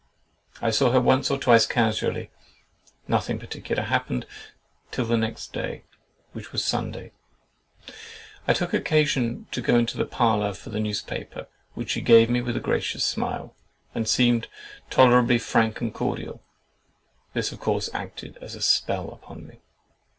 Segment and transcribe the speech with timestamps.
[0.63, 2.31] I saw her once or twice casually;
[3.07, 4.25] nothing particular happened
[4.89, 5.83] till the next day,
[6.31, 7.11] which was Sunday.
[8.47, 11.45] I took occasion to go into the parlour for the newspaper,
[11.75, 13.55] which she gave me with a gracious smile,
[13.93, 14.47] and seemed
[14.89, 16.41] tolerably frank and cordial.
[17.35, 19.59] This of course acted as a spell upon me.